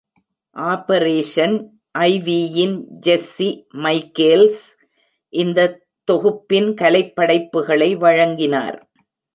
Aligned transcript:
Operation 0.55 1.57
ஐவியின் 1.99 2.75
Jesse 3.05 3.49
Michaels 3.75 4.63
இந்தத் 5.33 5.79
தொகுப்பின் 6.03 6.69
கலைப்படைப்புகளை 6.73 7.97
வழங்கினார். 7.97 8.79